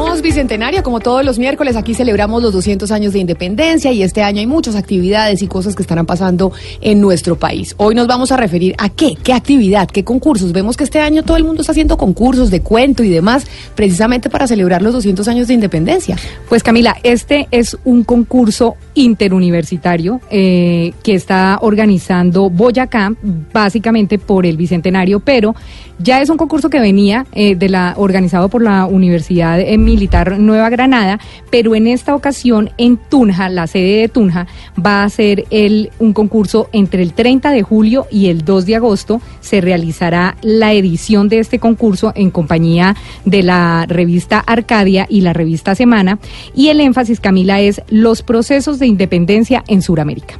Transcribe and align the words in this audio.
Somos 0.00 0.22
Bicentenario, 0.22 0.82
como 0.82 1.00
todos 1.00 1.22
los 1.26 1.38
miércoles, 1.38 1.76
aquí 1.76 1.92
celebramos 1.92 2.42
los 2.42 2.54
200 2.54 2.90
años 2.90 3.12
de 3.12 3.18
independencia 3.18 3.92
y 3.92 4.02
este 4.02 4.22
año 4.22 4.40
hay 4.40 4.46
muchas 4.46 4.74
actividades 4.74 5.42
y 5.42 5.46
cosas 5.46 5.76
que 5.76 5.82
estarán 5.82 6.06
pasando 6.06 6.52
en 6.80 7.02
nuestro 7.02 7.36
país. 7.36 7.74
Hoy 7.76 7.94
nos 7.94 8.06
vamos 8.06 8.32
a 8.32 8.38
referir 8.38 8.74
a 8.78 8.88
qué, 8.88 9.14
qué 9.22 9.34
actividad, 9.34 9.90
qué 9.90 10.02
concursos. 10.02 10.52
Vemos 10.52 10.78
que 10.78 10.84
este 10.84 11.00
año 11.00 11.22
todo 11.22 11.36
el 11.36 11.44
mundo 11.44 11.60
está 11.60 11.72
haciendo 11.72 11.98
concursos 11.98 12.50
de 12.50 12.62
cuento 12.62 13.04
y 13.04 13.10
demás, 13.10 13.46
precisamente 13.74 14.30
para 14.30 14.46
celebrar 14.46 14.80
los 14.80 14.94
200 14.94 15.28
años 15.28 15.48
de 15.48 15.54
independencia. 15.54 16.16
Pues 16.48 16.62
Camila, 16.62 16.96
este 17.02 17.46
es 17.50 17.76
un 17.84 18.02
concurso 18.02 18.76
interuniversitario 18.94 20.22
eh, 20.30 20.94
que 21.02 21.14
está 21.14 21.58
organizando 21.60 22.48
Boyacá, 22.48 23.12
básicamente 23.52 24.18
por 24.18 24.46
el 24.46 24.56
Bicentenario, 24.56 25.20
pero 25.20 25.54
ya 25.98 26.22
es 26.22 26.30
un 26.30 26.38
concurso 26.38 26.70
que 26.70 26.80
venía 26.80 27.26
eh, 27.32 27.54
de 27.54 27.68
la 27.68 27.94
organizado 27.98 28.48
por 28.48 28.62
la 28.62 28.86
Universidad 28.86 29.60
eh, 29.60 29.76
Militar 29.90 30.38
Nueva 30.38 30.70
Granada, 30.70 31.18
pero 31.50 31.74
en 31.74 31.88
esta 31.88 32.14
ocasión 32.14 32.70
en 32.78 32.96
Tunja, 32.96 33.48
la 33.48 33.66
sede 33.66 34.02
de 34.02 34.08
Tunja, 34.08 34.46
va 34.78 35.02
a 35.02 35.08
ser 35.08 35.46
el, 35.50 35.90
un 35.98 36.12
concurso 36.12 36.68
entre 36.72 37.02
el 37.02 37.12
30 37.12 37.50
de 37.50 37.62
julio 37.62 38.06
y 38.08 38.28
el 38.28 38.44
2 38.44 38.66
de 38.66 38.76
agosto. 38.76 39.20
Se 39.40 39.60
realizará 39.60 40.36
la 40.42 40.72
edición 40.72 41.28
de 41.28 41.40
este 41.40 41.58
concurso 41.58 42.12
en 42.14 42.30
compañía 42.30 42.94
de 43.24 43.42
la 43.42 43.84
revista 43.88 44.38
Arcadia 44.38 45.06
y 45.08 45.22
la 45.22 45.32
revista 45.32 45.74
Semana. 45.74 46.20
Y 46.54 46.68
el 46.68 46.80
énfasis, 46.80 47.18
Camila, 47.18 47.60
es 47.60 47.82
los 47.88 48.22
procesos 48.22 48.78
de 48.78 48.86
independencia 48.86 49.64
en 49.66 49.82
Sudamérica. 49.82 50.38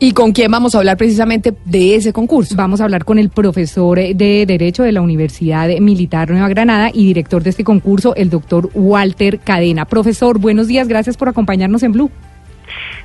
¿Y 0.00 0.12
con 0.12 0.30
quién 0.30 0.48
vamos 0.52 0.74
a 0.74 0.78
hablar 0.78 0.96
precisamente 0.96 1.54
de 1.64 1.96
ese 1.96 2.12
concurso? 2.12 2.54
Vamos 2.54 2.80
a 2.80 2.84
hablar 2.84 3.04
con 3.04 3.18
el 3.18 3.30
profesor 3.30 3.98
de 3.98 4.44
Derecho 4.46 4.84
de 4.84 4.92
la 4.92 5.00
Universidad 5.00 5.68
Militar 5.80 6.30
Nueva 6.30 6.48
Granada 6.48 6.90
y 6.94 7.04
director 7.04 7.42
de 7.42 7.50
este 7.50 7.64
concurso, 7.64 8.14
el 8.14 8.30
doctor 8.30 8.70
Walter 8.74 9.40
Cadena. 9.40 9.86
Profesor, 9.86 10.38
buenos 10.38 10.68
días, 10.68 10.86
gracias 10.86 11.16
por 11.16 11.28
acompañarnos 11.28 11.82
en 11.82 11.90
Blue. 11.90 12.12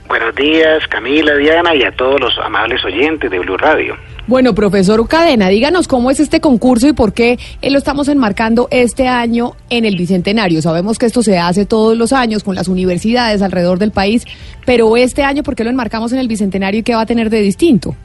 Buenos 0.08 0.36
días, 0.36 0.86
Camila, 0.90 1.36
Diana 1.36 1.76
y 1.76 1.84
a 1.84 1.92
todos 1.92 2.20
los 2.20 2.38
amables 2.38 2.84
oyentes 2.84 3.32
de 3.32 3.40
Blue 3.40 3.58
Radio. 3.58 3.96
Bueno, 4.26 4.56
profesor 4.56 5.06
Cadena, 5.08 5.50
díganos 5.50 5.88
cómo 5.88 6.10
es 6.10 6.20
este 6.20 6.40
concurso 6.40 6.88
y 6.88 6.94
por 6.94 7.14
qué 7.14 7.38
eh, 7.62 7.70
lo 7.70 7.78
estamos 7.78 8.08
enmarcando 8.08 8.70
este 8.72 9.08
año 9.08 9.54
en 9.70 9.84
el 9.84 9.98
Bicentenario. 9.98 10.62
Sabemos 10.62 10.98
que 10.98 11.08
esto 11.08 11.24
se 11.24 11.38
hace 11.38 11.66
todos 11.66 11.98
los 11.98 12.14
años 12.14 12.44
con 12.44 12.56
las 12.56 12.70
universidades 12.70 13.42
alrededor 13.42 13.80
del 13.80 13.92
país, 13.92 14.26
pero 14.66 14.96
este 14.96 15.24
año, 15.24 15.44
¿por 15.44 15.56
qué 15.56 15.64
lo 15.66 15.70
enmarcamos 15.70 16.14
en 16.14 16.20
el 16.20 16.30
Bicentenario 16.30 16.80
y 16.80 16.84
qué 16.84 16.96
va 16.96 17.02
a 17.02 17.06
tener 17.06 17.30
de 17.30 17.42
distinto? 17.42 17.96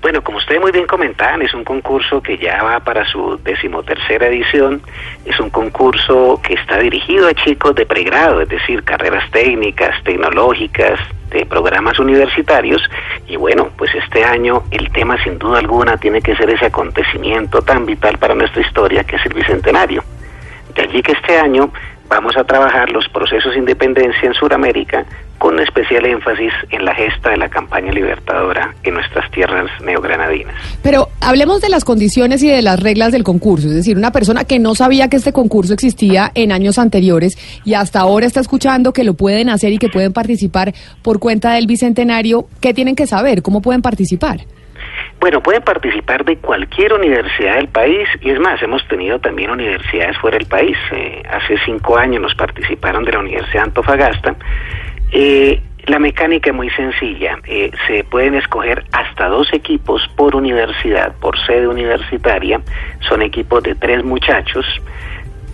Bueno, 0.00 0.22
como 0.22 0.38
ustedes 0.38 0.60
muy 0.60 0.72
bien 0.72 0.86
comentaban, 0.86 1.42
es 1.42 1.52
un 1.52 1.64
concurso 1.64 2.22
que 2.22 2.38
ya 2.38 2.62
va 2.62 2.80
para 2.80 3.06
su 3.06 3.38
decimotercera 3.44 4.28
edición. 4.28 4.82
Es 5.24 5.38
un 5.38 5.50
concurso 5.50 6.40
que 6.42 6.54
está 6.54 6.78
dirigido 6.78 7.28
a 7.28 7.34
chicos 7.34 7.74
de 7.74 7.84
pregrado, 7.84 8.40
es 8.40 8.48
decir, 8.48 8.82
carreras 8.82 9.30
técnicas, 9.30 10.02
tecnológicas, 10.04 10.98
de 11.30 11.46
programas 11.46 11.98
universitarios. 11.98 12.82
Y 13.26 13.36
bueno, 13.36 13.68
pues 13.76 13.94
este 13.94 14.24
año 14.24 14.64
el 14.70 14.90
tema 14.90 15.22
sin 15.22 15.38
duda 15.38 15.58
alguna 15.58 15.96
tiene 15.96 16.20
que 16.20 16.34
ser 16.36 16.50
ese 16.50 16.66
acontecimiento 16.66 17.62
tan 17.62 17.86
vital 17.86 18.18
para 18.18 18.34
nuestra 18.34 18.62
historia 18.62 19.04
que 19.04 19.16
es 19.16 19.26
el 19.26 19.34
Bicentenario. 19.34 20.02
De 20.74 20.82
allí 20.82 21.02
que 21.02 21.12
este 21.12 21.38
año 21.38 21.70
vamos 22.10 22.36
a 22.36 22.42
trabajar 22.44 22.90
los 22.90 23.08
procesos 23.08 23.52
de 23.52 23.60
independencia 23.60 24.26
en 24.26 24.34
Sudamérica 24.34 25.06
con 25.38 25.58
especial 25.58 26.04
énfasis 26.04 26.52
en 26.70 26.84
la 26.84 26.94
gesta 26.94 27.30
de 27.30 27.38
la 27.38 27.48
campaña 27.48 27.92
libertadora 27.92 28.74
en 28.82 28.94
nuestras 28.94 29.30
tierras 29.30 29.70
neogranadinas. 29.82 30.54
Pero 30.82 31.08
hablemos 31.22 31.62
de 31.62 31.70
las 31.70 31.84
condiciones 31.84 32.42
y 32.42 32.48
de 32.48 32.60
las 32.60 32.78
reglas 32.78 33.12
del 33.12 33.22
concurso, 33.22 33.68
es 33.68 33.74
decir, 33.74 33.96
una 33.96 34.10
persona 34.10 34.44
que 34.44 34.58
no 34.58 34.74
sabía 34.74 35.08
que 35.08 35.16
este 35.16 35.32
concurso 35.32 35.72
existía 35.72 36.30
en 36.34 36.52
años 36.52 36.78
anteriores 36.78 37.38
y 37.64 37.72
hasta 37.72 38.00
ahora 38.00 38.26
está 38.26 38.40
escuchando 38.40 38.92
que 38.92 39.04
lo 39.04 39.14
pueden 39.14 39.48
hacer 39.48 39.72
y 39.72 39.78
que 39.78 39.88
pueden 39.88 40.12
participar 40.12 40.74
por 41.02 41.20
cuenta 41.20 41.54
del 41.54 41.66
Bicentenario, 41.66 42.46
¿qué 42.60 42.74
tienen 42.74 42.96
que 42.96 43.06
saber? 43.06 43.40
¿Cómo 43.40 43.62
pueden 43.62 43.82
participar? 43.82 44.40
Bueno, 45.20 45.42
pueden 45.42 45.60
participar 45.60 46.24
de 46.24 46.38
cualquier 46.38 46.94
universidad 46.94 47.56
del 47.56 47.68
país 47.68 48.08
y 48.22 48.30
es 48.30 48.40
más, 48.40 48.62
hemos 48.62 48.86
tenido 48.88 49.18
también 49.18 49.50
universidades 49.50 50.16
fuera 50.16 50.38
del 50.38 50.46
país. 50.46 50.78
Eh, 50.92 51.22
hace 51.30 51.58
cinco 51.66 51.98
años 51.98 52.22
nos 52.22 52.34
participaron 52.34 53.04
de 53.04 53.12
la 53.12 53.18
Universidad 53.18 53.64
de 53.64 53.68
Antofagasta. 53.68 54.34
Eh, 55.12 55.60
la 55.84 55.98
mecánica 55.98 56.48
es 56.48 56.56
muy 56.56 56.70
sencilla. 56.70 57.38
Eh, 57.46 57.70
se 57.86 58.02
pueden 58.04 58.34
escoger 58.34 58.82
hasta 58.92 59.28
dos 59.28 59.52
equipos 59.52 60.08
por 60.16 60.34
universidad, 60.34 61.14
por 61.20 61.38
sede 61.44 61.68
universitaria. 61.68 62.62
Son 63.00 63.20
equipos 63.20 63.62
de 63.62 63.74
tres 63.74 64.02
muchachos 64.02 64.64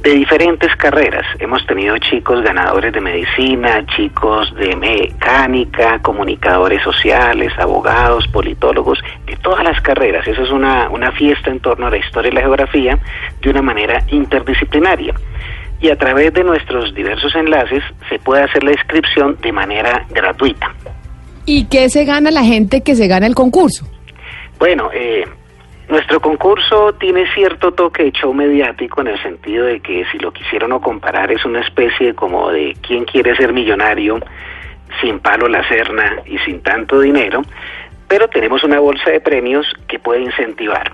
de 0.02 0.10
diferentes 0.10 0.74
carreras. 0.76 1.24
Hemos 1.38 1.66
tenido 1.66 1.98
chicos 1.98 2.42
ganadores 2.42 2.92
de 2.92 3.00
medicina, 3.00 3.84
chicos 3.96 4.54
de 4.54 4.76
mecánica, 4.76 5.98
comunicadores 6.00 6.82
sociales, 6.82 7.52
abogados, 7.58 8.26
politólogos, 8.28 8.98
de 9.26 9.36
todas 9.36 9.64
las 9.64 9.80
carreras. 9.80 10.26
Eso 10.26 10.42
es 10.42 10.50
una, 10.50 10.88
una 10.90 11.12
fiesta 11.12 11.50
en 11.50 11.60
torno 11.60 11.86
a 11.86 11.90
la 11.90 11.98
historia 11.98 12.30
y 12.30 12.34
la 12.34 12.42
geografía 12.42 12.98
de 13.40 13.50
una 13.50 13.62
manera 13.62 14.02
interdisciplinaria. 14.08 15.14
Y 15.80 15.90
a 15.90 15.96
través 15.96 16.32
de 16.32 16.44
nuestros 16.44 16.94
diversos 16.94 17.34
enlaces 17.34 17.82
se 18.08 18.18
puede 18.18 18.44
hacer 18.44 18.64
la 18.64 18.72
inscripción 18.72 19.36
de 19.42 19.52
manera 19.52 20.06
gratuita. 20.10 20.74
¿Y 21.44 21.66
qué 21.66 21.88
se 21.90 22.04
gana 22.04 22.30
la 22.30 22.44
gente 22.44 22.82
que 22.82 22.94
se 22.94 23.06
gana 23.06 23.26
el 23.26 23.34
concurso? 23.34 23.86
Bueno, 24.58 24.90
eh, 24.92 25.24
nuestro 25.88 26.20
concurso 26.20 26.94
tiene 26.94 27.26
cierto 27.32 27.72
toque 27.72 28.04
de 28.04 28.12
show 28.12 28.34
mediático 28.34 29.00
en 29.02 29.08
el 29.08 29.22
sentido 29.22 29.66
de 29.66 29.80
que 29.80 30.04
si 30.10 30.18
lo 30.18 30.32
quisieron 30.32 30.72
o 30.72 30.80
comparar 30.80 31.30
es 31.30 31.44
una 31.44 31.60
especie 31.60 32.14
como 32.14 32.50
de 32.50 32.76
quién 32.82 33.04
quiere 33.04 33.36
ser 33.36 33.52
millonario 33.52 34.18
sin 35.00 35.20
palo 35.20 35.48
la 35.48 35.66
cerna 35.68 36.22
y 36.26 36.38
sin 36.38 36.60
tanto 36.62 37.00
dinero, 37.00 37.42
pero 38.08 38.28
tenemos 38.28 38.64
una 38.64 38.80
bolsa 38.80 39.10
de 39.10 39.20
premios 39.20 39.66
que 39.86 39.98
puede 39.98 40.22
incentivar. 40.22 40.92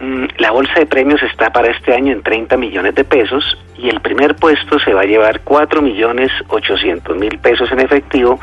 Mm, 0.00 0.26
la 0.38 0.50
bolsa 0.50 0.80
de 0.80 0.86
premios 0.86 1.22
está 1.22 1.50
para 1.50 1.70
este 1.70 1.94
año 1.94 2.12
en 2.12 2.22
30 2.22 2.58
millones 2.58 2.94
de 2.94 3.04
pesos 3.04 3.56
y 3.78 3.88
el 3.88 4.00
primer 4.00 4.36
puesto 4.36 4.78
se 4.78 4.92
va 4.92 5.02
a 5.02 5.06
llevar 5.06 5.40
4 5.40 5.80
millones 5.80 6.30
800 6.48 7.16
mil 7.16 7.38
pesos 7.38 7.72
en 7.72 7.80
efectivo 7.80 8.38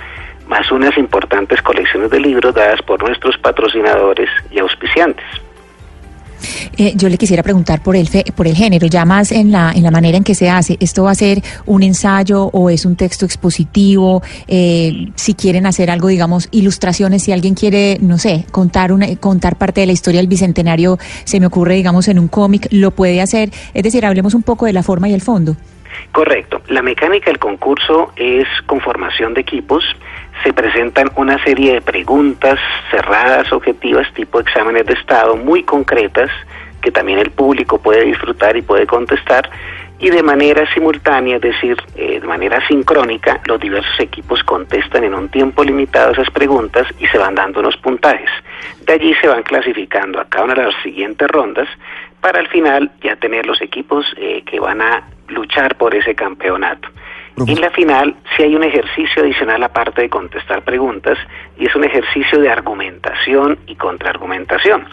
más 0.48 0.72
unas 0.72 0.98
importantes 0.98 1.62
colecciones 1.62 2.10
de 2.10 2.20
libros 2.20 2.56
dadas 2.56 2.82
por 2.82 3.02
nuestros 3.04 3.38
patrocinadores 3.38 4.30
y 4.52 4.60
auspiciantes. 4.60 5.26
Eh, 6.78 6.94
yo 6.96 7.10
le 7.10 7.18
quisiera 7.18 7.44
preguntar 7.44 7.82
por 7.84 7.96
el, 7.96 8.08
fe, 8.08 8.24
por 8.36 8.48
el 8.48 8.56
género, 8.56 8.88
ya 8.88 9.06
más 9.06 9.32
en 9.32 9.52
la, 9.52 9.72
en 9.76 9.84
la 9.84 9.92
manera 9.92 10.18
en 10.18 10.24
que 10.24 10.36
se 10.36 10.50
hace. 10.50 10.78
¿Esto 10.80 11.04
va 11.04 11.12
a 11.12 11.16
ser 11.16 11.42
un 11.66 11.84
ensayo 11.84 12.50
o 12.54 12.70
es 12.70 12.86
un 12.86 12.96
texto 12.96 13.26
expositivo? 13.26 14.22
Eh, 14.48 15.12
si 15.16 15.34
quieren 15.34 15.66
hacer 15.66 15.90
algo, 15.90 16.08
digamos, 16.08 16.48
ilustraciones, 16.52 17.24
si 17.24 17.32
alguien 17.32 17.54
quiere, 17.56 17.98
no 18.02 18.18
sé, 18.18 18.46
contar, 18.52 18.92
una, 18.92 19.16
contar 19.18 19.58
parte 19.58 19.82
de 19.82 19.88
la 19.88 19.94
historia 19.94 20.20
del 20.20 20.28
Bicentenario, 20.28 20.98
se 21.24 21.40
me 21.40 21.46
ocurre, 21.46 21.76
digamos, 21.76 22.08
en 22.08 22.20
un 22.20 22.28
cómic, 22.28 22.68
lo 22.72 22.92
puede 22.92 23.22
hacer. 23.22 23.52
Es 23.74 23.84
decir, 23.84 24.06
hablemos 24.06 24.34
un 24.34 24.44
poco 24.44 24.66
de 24.66 24.74
la 24.74 24.84
forma 24.84 25.10
y 25.10 25.14
el 25.14 25.22
fondo. 25.22 25.56
Correcto. 26.12 26.62
La 26.68 26.82
mecánica 26.82 27.32
del 27.32 27.40
concurso 27.40 28.12
es 28.16 28.48
conformación 28.66 29.34
de 29.34 29.42
equipos. 29.42 29.84
Se 30.44 30.54
presentan 30.54 31.12
una 31.16 31.44
serie 31.44 31.74
de 31.74 31.82
preguntas 31.82 32.60
cerradas, 32.92 33.52
objetivas, 33.52 34.12
tipo 34.14 34.40
exámenes 34.40 34.86
de 34.86 34.94
estado, 34.94 35.36
muy 35.36 35.64
concretas, 35.64 36.30
que 36.82 36.92
también 36.92 37.20
el 37.20 37.32
público 37.32 37.80
puede 37.80 38.04
disfrutar 38.04 38.56
y 38.58 38.62
puede 38.62 38.86
contestar. 38.86 39.50
Y 40.00 40.10
de 40.10 40.22
manera 40.22 40.72
simultánea, 40.74 41.38
es 41.38 41.42
decir, 41.42 41.78
eh, 41.96 42.20
de 42.20 42.28
manera 42.28 42.60
sincrónica, 42.68 43.40
los 43.46 43.60
diversos 43.60 43.98
equipos 44.00 44.44
contestan 44.44 45.06
en 45.06 45.14
un 45.14 45.30
tiempo 45.30 45.64
limitado 45.64 46.12
esas 46.12 46.30
preguntas 46.30 46.88
y 47.00 47.08
se 47.08 47.18
van 47.18 47.36
dando 47.36 47.62
unos 47.62 47.78
puntajes. 47.78 48.30
De 48.86 48.94
allí 48.94 49.14
se 49.22 49.28
van 49.30 49.44
clasificando 49.44 50.20
a 50.20 50.26
cada 50.26 50.46
una 50.46 50.56
de 50.56 50.64
las 50.66 50.84
siguientes 50.84 51.28
rondas 51.30 51.70
para 52.20 52.40
al 52.40 52.48
final 52.50 52.92
ya 53.02 53.16
tener 53.16 53.46
los 53.46 53.62
equipos 53.62 54.06
eh, 54.18 54.44
que 54.46 54.60
van 54.60 54.82
a 54.82 55.04
luchar 55.34 55.76
por 55.76 55.94
ese 55.96 56.16
campeonato. 56.16 56.90
En 57.48 57.60
la 57.60 57.72
final 57.72 58.16
sí 58.38 58.44
hay 58.44 58.56
un 58.56 58.64
ejercicio 58.64 59.24
adicional 59.24 59.64
aparte 59.64 60.04
de 60.04 60.10
contestar 60.10 60.62
preguntas 60.64 61.18
y 61.58 61.66
es 61.66 61.76
un 61.76 61.84
ejercicio 61.84 62.40
de 62.40 62.50
argumentación 62.50 63.58
y 63.66 63.76
contraargumentación. 63.76 64.86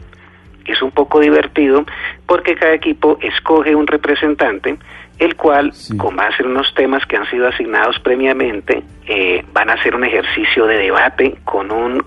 Es 0.65 0.81
un 0.83 0.91
poco 0.91 1.21
divertido 1.21 1.85
porque 2.27 2.55
cada 2.55 2.73
equipo 2.73 3.19
escoge 3.21 3.75
un 3.75 3.87
representante 3.87 4.79
el 5.19 5.37
cual, 5.37 5.75
Sí. 5.75 5.97
con 5.99 6.17
base 6.17 6.43
en 6.43 6.49
unos 6.49 6.73
temas 6.75 7.05
que 7.05 7.17
han 7.17 7.27
sido 7.29 7.47
asignados 7.47 7.99
previamente, 8.01 8.83
eh, 9.07 9.45
van 9.53 9.69
a 9.69 9.75
hacer 9.75 9.95
un 9.95 10.05
ejercicio 10.05 10.65
de 10.67 10.79
debate 10.79 11.37
con 11.45 11.71
un, 11.71 12.03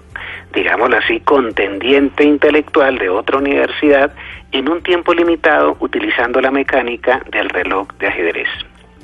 digámoslo 0.53 0.97
así, 0.97 1.19
contendiente 1.21 2.23
intelectual 2.23 2.97
de 2.97 3.09
otra 3.09 3.37
universidad 3.37 4.13
en 4.51 4.69
un 4.69 4.81
tiempo 4.83 5.13
limitado 5.13 5.75
utilizando 5.79 6.39
la 6.41 6.51
mecánica 6.51 7.21
del 7.31 7.49
reloj 7.49 7.87
de 7.99 8.07
ajedrez. 8.07 8.47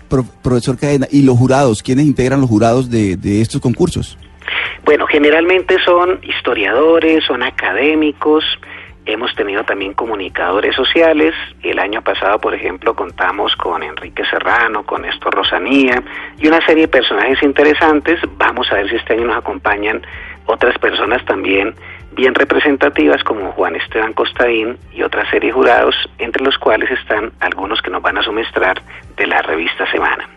Pro- 0.08 0.26
profesor 0.44 0.78
Cadena, 0.78 1.08
¿y 1.12 1.24
los 1.24 1.38
jurados? 1.38 1.84
¿Quiénes 1.84 2.06
integran 2.06 2.42
los 2.42 2.50
jurados 2.50 2.90
de, 2.90 3.16
de 3.18 3.42
estos 3.42 3.62
concursos? 3.62 4.18
Bueno, 4.84 5.06
generalmente 5.08 5.78
son 5.84 6.20
historiadores, 6.24 7.24
son 7.26 7.44
académicos, 7.44 8.44
hemos 9.06 9.34
tenido 9.36 9.64
también 9.64 9.94
comunicadores 9.94 10.76
sociales. 10.76 11.34
El 11.62 11.80
año 11.80 12.02
pasado, 12.02 12.40
por 12.40 12.54
ejemplo, 12.56 12.96
contamos 12.96 13.56
con 13.56 13.84
Enrique 13.84 14.24
Serrano, 14.30 14.84
con 14.84 15.02
Néstor 15.04 15.34
Rosanía 15.36 16.02
y 16.40 16.48
una 16.48 16.64
serie 16.66 16.84
de 16.84 16.88
personajes 16.88 17.42
interesantes. 17.44 18.20
Vamos 18.38 18.72
a 18.72 18.76
ver 18.76 18.90
si 18.90 18.96
este 18.96 19.14
año 19.14 19.26
nos 19.26 19.38
acompañan 19.38 20.02
otras 20.50 20.78
personas 20.80 21.24
también 21.26 21.74
bien 22.16 22.34
representativas 22.34 23.24
como 23.24 23.52
Juan 23.52 23.76
Esteban 23.76 24.14
Costaín 24.14 24.78
y 24.94 25.04
otra 25.04 25.30
serie 25.30 25.50
de 25.50 25.54
jurados, 25.54 25.96
entre 26.18 26.44
los 26.44 26.58
cuales 26.58 26.90
están 26.92 27.32
algunos 27.40 27.82
que 27.82 27.92
nos 27.92 28.02
van 28.02 28.18
a 28.18 28.24
sumestrar 28.24 28.82
de 29.16 29.28
la 29.28 29.42
revista 29.44 29.90
Semana. 29.92 30.28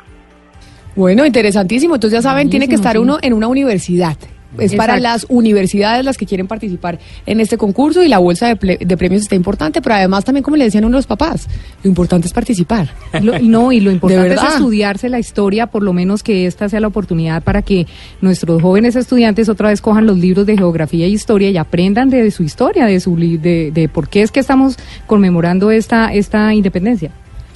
Bueno, 0.94 1.24
interesantísimo. 1.24 1.94
Entonces 1.94 2.18
ya 2.18 2.22
saben, 2.22 2.50
tiene 2.50 2.68
que 2.68 2.74
estar 2.74 2.92
sí. 2.92 2.98
uno 2.98 3.18
en 3.22 3.32
una 3.32 3.48
universidad. 3.48 4.16
Es 4.58 4.74
para 4.74 4.98
las 5.00 5.26
universidades 5.28 6.04
las 6.04 6.18
que 6.18 6.26
quieren 6.26 6.46
participar 6.46 6.98
en 7.26 7.40
este 7.40 7.56
concurso 7.56 8.02
y 8.02 8.08
la 8.08 8.18
bolsa 8.18 8.48
de, 8.48 8.56
ple- 8.58 8.78
de 8.78 8.96
premios 8.96 9.22
está 9.22 9.34
importante, 9.34 9.80
pero 9.80 9.94
además 9.94 10.24
también, 10.24 10.42
como 10.44 10.56
le 10.56 10.64
decían 10.64 10.84
uno 10.84 10.96
de 10.96 10.98
los 10.98 11.06
papás, 11.06 11.48
lo 11.82 11.88
importante 11.88 12.26
es 12.26 12.32
participar. 12.32 12.90
Lo- 13.22 13.38
no, 13.38 13.72
y 13.72 13.80
lo 13.80 13.90
importante 13.96 14.34
es 14.34 14.40
estudiarse 14.54 15.08
la 15.08 15.18
historia, 15.18 15.66
por 15.68 15.82
lo 15.82 15.92
menos 15.92 16.22
que 16.22 16.46
esta 16.46 16.68
sea 16.68 16.80
la 16.80 16.88
oportunidad 16.88 17.42
para 17.42 17.62
que 17.62 17.86
nuestros 18.20 18.60
jóvenes 18.60 18.96
estudiantes 18.96 19.48
otra 19.48 19.70
vez 19.70 19.80
cojan 19.80 20.06
los 20.06 20.18
libros 20.18 20.44
de 20.46 20.56
geografía 20.56 21.06
y 21.06 21.12
historia 21.12 21.50
y 21.50 21.56
aprendan 21.56 22.10
de 22.10 22.30
su 22.30 22.42
historia, 22.42 22.86
de 22.86 23.00
su 23.00 23.16
li- 23.16 23.38
de, 23.38 23.70
de 23.72 23.88
por 23.88 24.08
qué 24.08 24.22
es 24.22 24.30
que 24.30 24.40
estamos 24.40 24.76
conmemorando 25.06 25.70
esta 25.70 26.12
esta 26.12 26.52
independencia. 26.54 27.10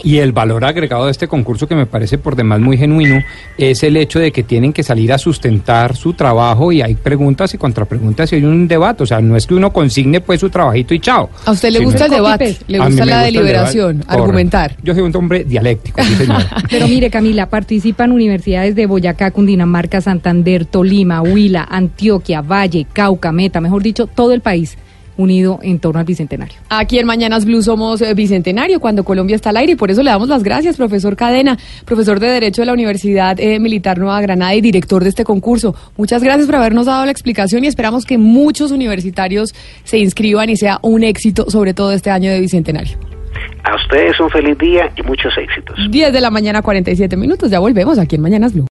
Y 0.06 0.18
el 0.18 0.30
valor 0.30 0.64
agregado 0.64 1.06
de 1.06 1.10
este 1.10 1.26
concurso, 1.26 1.66
que 1.66 1.74
me 1.74 1.84
parece 1.84 2.16
por 2.16 2.36
demás 2.36 2.60
muy 2.60 2.78
genuino, 2.78 3.24
es 3.58 3.82
el 3.82 3.96
hecho 3.96 4.20
de 4.20 4.30
que 4.30 4.44
tienen 4.44 4.72
que 4.72 4.84
salir 4.84 5.12
a 5.12 5.18
sustentar 5.18 5.96
su 5.96 6.12
trabajo 6.12 6.70
y 6.70 6.80
hay 6.80 6.94
preguntas 6.94 7.52
y 7.54 7.58
contrapreguntas 7.58 8.32
y 8.32 8.36
hay 8.36 8.44
un 8.44 8.68
debate. 8.68 9.02
O 9.02 9.06
sea, 9.06 9.20
no 9.20 9.34
es 9.36 9.48
que 9.48 9.54
uno 9.54 9.72
consigne 9.72 10.20
pues 10.20 10.38
su 10.38 10.48
trabajito 10.48 10.94
y 10.94 11.00
chao. 11.00 11.28
¿A 11.44 11.50
usted 11.50 11.70
le 11.70 11.80
gusta 11.80 12.04
el 12.04 12.12
debate? 12.12 12.56
¿Le 12.68 12.78
gusta 12.78 13.04
la 13.04 13.14
gusta 13.16 13.22
deliberación? 13.22 13.92
Correcto. 13.94 14.12
Argumentar. 14.12 14.76
Yo 14.80 14.94
soy 14.94 15.02
un 15.02 15.16
hombre 15.16 15.42
dialéctico, 15.42 16.00
sí 16.04 16.14
señor. 16.14 16.44
Pero 16.70 16.86
mire, 16.86 17.10
Camila, 17.10 17.50
participan 17.50 18.12
universidades 18.12 18.76
de 18.76 18.86
Boyacá, 18.86 19.32
Cundinamarca, 19.32 20.00
Santander, 20.00 20.66
Tolima, 20.66 21.20
Huila, 21.20 21.66
Antioquia, 21.68 22.42
Valle, 22.42 22.86
Cauca, 22.92 23.32
Meta, 23.32 23.60
mejor 23.60 23.82
dicho, 23.82 24.06
todo 24.06 24.32
el 24.32 24.40
país 24.40 24.78
unido 25.16 25.58
en 25.62 25.78
torno 25.78 26.00
al 26.00 26.06
Bicentenario. 26.06 26.56
Aquí 26.68 26.98
en 26.98 27.06
Mañanas 27.06 27.44
Blue 27.44 27.62
somos 27.62 28.02
eh, 28.02 28.14
bicentenario 28.14 28.80
cuando 28.80 29.04
Colombia 29.04 29.36
está 29.36 29.50
al 29.50 29.58
aire 29.58 29.72
y 29.72 29.76
por 29.76 29.90
eso 29.90 30.02
le 30.02 30.10
damos 30.10 30.28
las 30.28 30.42
gracias, 30.42 30.76
profesor 30.76 31.16
Cadena, 31.16 31.58
profesor 31.84 32.20
de 32.20 32.28
Derecho 32.28 32.62
de 32.62 32.66
la 32.66 32.72
Universidad 32.72 33.38
eh, 33.40 33.58
Militar 33.58 33.98
Nueva 33.98 34.20
Granada 34.20 34.54
y 34.54 34.60
director 34.60 35.02
de 35.02 35.08
este 35.08 35.24
concurso. 35.24 35.74
Muchas 35.96 36.22
gracias 36.22 36.46
por 36.46 36.56
habernos 36.56 36.86
dado 36.86 37.04
la 37.04 37.10
explicación 37.10 37.64
y 37.64 37.66
esperamos 37.66 38.04
que 38.04 38.18
muchos 38.18 38.70
universitarios 38.70 39.54
se 39.84 39.98
inscriban 39.98 40.50
y 40.50 40.56
sea 40.56 40.78
un 40.82 41.02
éxito, 41.04 41.50
sobre 41.50 41.74
todo 41.74 41.92
este 41.92 42.10
año 42.10 42.30
de 42.30 42.40
bicentenario. 42.40 42.98
A 43.64 43.74
ustedes 43.74 44.18
un 44.20 44.30
feliz 44.30 44.56
día 44.58 44.90
y 44.96 45.02
muchos 45.02 45.36
éxitos. 45.36 45.76
10 45.90 46.12
de 46.12 46.20
la 46.20 46.30
mañana, 46.30 46.62
47 46.62 47.16
minutos. 47.16 47.50
Ya 47.50 47.58
volvemos 47.58 47.98
aquí 47.98 48.16
en 48.16 48.22
Mañanas 48.22 48.54
Blue. 48.54 48.64